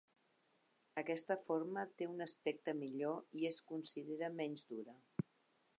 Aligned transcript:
Aquesta 1.01 1.37
forma 1.41 1.83
té 2.01 2.07
un 2.13 2.25
aspecte 2.27 2.75
millor 2.81 3.41
i 3.43 3.47
es 3.53 3.61
considera 3.75 4.33
menys 4.41 4.67
dura. 4.73 4.99